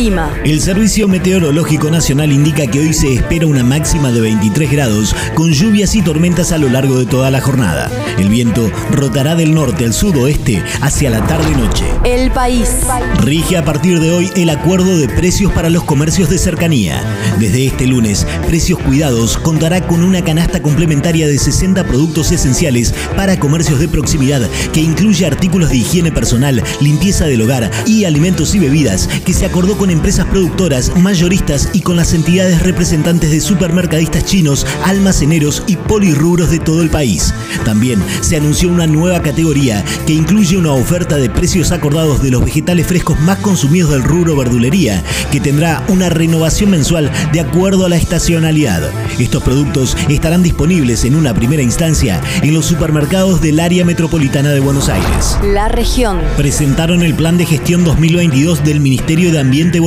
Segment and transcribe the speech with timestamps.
[0.00, 0.34] El clima.
[0.46, 5.52] El Servicio Meteorológico Nacional indica que hoy se espera una máxima de 23 grados, con
[5.52, 7.90] lluvias y tormentas a lo largo de toda la jornada.
[8.18, 11.84] El viento rotará del norte al sudoeste hacia la tarde-noche.
[12.04, 12.86] El país.
[13.18, 17.02] Rige a partir de hoy el acuerdo de precios para los comercios de cercanía.
[17.38, 23.38] Desde este lunes, Precios Cuidados contará con una canasta complementaria de 60 productos esenciales para
[23.38, 28.60] comercios de proximidad que incluye artículos de higiene personal, limpieza del hogar y alimentos y
[28.60, 34.24] bebidas que se acordó con empresas productoras, mayoristas y con las entidades representantes de supermercadistas
[34.24, 37.34] chinos, almaceneros y polirrubros de todo el país.
[37.64, 42.44] También se anunció una nueva categoría que incluye una oferta de precios acordados de los
[42.44, 47.88] vegetales frescos más consumidos del rubro verdulería, que tendrá una renovación mensual de acuerdo a
[47.88, 48.90] la estacionalidad.
[49.18, 54.60] Estos productos estarán disponibles en una primera instancia en los supermercados del área metropolitana de
[54.60, 55.38] Buenos Aires.
[55.42, 56.20] La región.
[56.36, 59.79] Presentaron el plan de gestión 2022 del Ministerio de Ambiente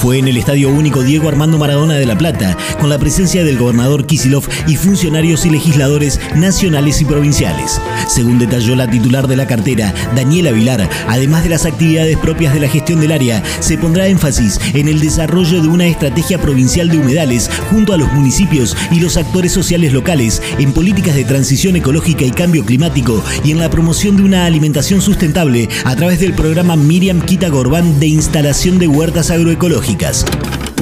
[0.00, 3.56] Fue en el Estadio Único Diego Armando Maradona de La Plata, con la presencia del
[3.56, 7.80] gobernador Kisilov y funcionarios y legisladores nacionales y provinciales.
[8.08, 12.60] Según detalló la titular de la cartera, Daniela Vilar, además de las actividades propias de
[12.60, 16.98] la gestión del área, se pondrá énfasis en el desarrollo de una estrategia provincial de
[16.98, 22.24] humedales junto a los municipios y los actores sociales locales en políticas de transición ecológica
[22.24, 26.74] y cambio climático y en la promoción de una alimentación sustentable a través del programa
[26.74, 30.24] Miriam Quita Gorbán de instalación de huertas agroecológicas.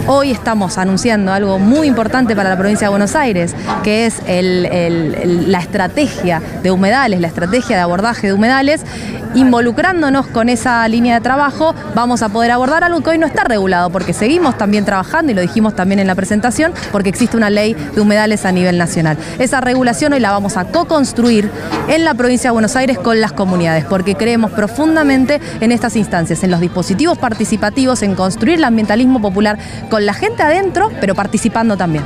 [0.06, 5.58] Hoy estamos anunciando algo muy importante para la provincia de Buenos Aires, que es la
[5.58, 8.82] estrategia de humedales, la estrategia de abordaje de humedales.
[9.34, 13.44] Involucrándonos con esa línea de trabajo, vamos a poder abordar algo que hoy no está
[13.44, 17.48] regulado, porque seguimos también trabajando, y lo dijimos también en la presentación, porque existe una
[17.48, 19.16] ley de humedales a nivel nacional.
[19.38, 21.48] Esa regulación hoy la vamos a co-construir
[21.88, 26.42] en la provincia de Buenos Aires con las comunidades, porque creemos profundamente en estas instancias,
[26.42, 29.58] en los dispositivos participativos, en construir el ambientalismo popular
[29.90, 32.02] con la gente adentro, pero participando también.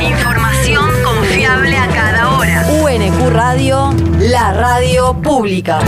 [0.00, 1.88] Información confiable a
[2.90, 5.78] UNQ Radio, la radio pública.